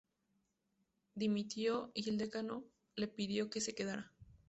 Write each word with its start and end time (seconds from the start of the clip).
Dimitió 1.13 1.91
y 1.93 2.09
el 2.09 2.17
decano 2.17 2.63
le 2.95 3.07
pidió 3.07 3.51
que 3.51 3.61
se 3.61 3.75
quedara. 3.75 4.11